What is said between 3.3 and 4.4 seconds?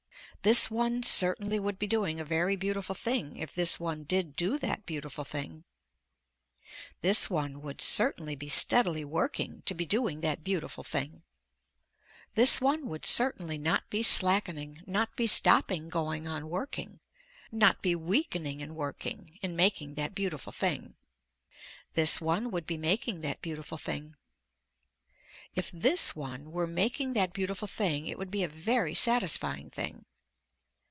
if this one did